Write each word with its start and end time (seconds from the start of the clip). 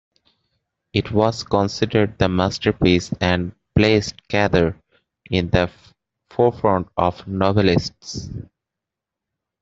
It 0.93 1.11
was 1.11 1.43
considered 1.43 2.19
a 2.19 2.27
masterpiece 2.27 3.13
and 3.21 3.53
placed 3.75 4.27
Cather 4.27 4.75
in 5.29 5.51
the 5.51 5.69
forefront 6.31 6.87
of 6.97 7.27
novelists. 7.27 8.27